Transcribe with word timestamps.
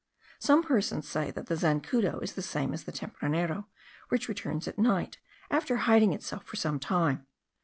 Some 0.39 0.63
persons 0.63 1.07
say, 1.07 1.29
that 1.29 1.45
the 1.45 1.55
zancudo 1.55 2.21
is 2.23 2.33
the 2.33 2.41
same 2.41 2.73
as 2.73 2.85
the 2.85 2.91
tempranero, 2.91 3.65
which 4.09 4.27
returns 4.27 4.67
at 4.67 4.79
night, 4.79 5.19
after 5.51 5.75
hiding 5.77 6.11
itself 6.11 6.43
for 6.43 6.55
some 6.55 6.79
time. 6.79 7.27